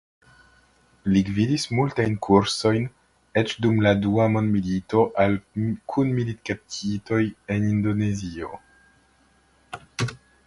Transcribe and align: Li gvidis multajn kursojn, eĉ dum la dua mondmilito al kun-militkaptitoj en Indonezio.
Li 1.15 1.21
gvidis 1.25 1.65
multajn 1.79 2.15
kursojn, 2.27 2.87
eĉ 3.41 3.53
dum 3.65 3.83
la 3.87 3.91
dua 4.05 4.25
mondmilito 4.37 5.03
al 5.25 5.37
kun-militkaptitoj 5.93 7.23
en 7.57 7.69
Indonezio. 7.75 8.51